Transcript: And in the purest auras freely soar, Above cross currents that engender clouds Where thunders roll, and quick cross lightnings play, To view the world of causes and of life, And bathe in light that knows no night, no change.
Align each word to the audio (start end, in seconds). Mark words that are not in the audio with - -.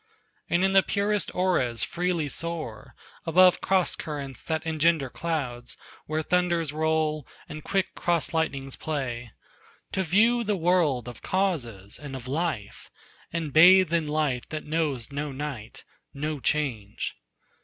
And 0.49 0.63
in 0.65 0.73
the 0.73 0.81
purest 0.81 1.29
auras 1.35 1.83
freely 1.83 2.27
soar, 2.27 2.95
Above 3.27 3.61
cross 3.61 3.95
currents 3.95 4.41
that 4.43 4.65
engender 4.65 5.11
clouds 5.11 5.77
Where 6.07 6.23
thunders 6.23 6.73
roll, 6.73 7.27
and 7.47 7.63
quick 7.63 7.93
cross 7.93 8.33
lightnings 8.33 8.75
play, 8.75 9.31
To 9.91 10.01
view 10.01 10.43
the 10.43 10.57
world 10.57 11.07
of 11.07 11.21
causes 11.21 11.99
and 11.99 12.15
of 12.15 12.27
life, 12.27 12.89
And 13.31 13.53
bathe 13.53 13.93
in 13.93 14.07
light 14.07 14.49
that 14.49 14.65
knows 14.65 15.11
no 15.11 15.31
night, 15.31 15.83
no 16.15 16.39
change. 16.39 17.13